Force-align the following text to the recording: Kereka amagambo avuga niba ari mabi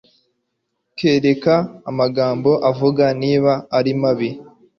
Kereka 0.97 1.55
amagambo 1.89 2.51
avuga 2.69 3.05
niba 3.21 3.53
ari 3.77 3.91
mabi 4.01 4.29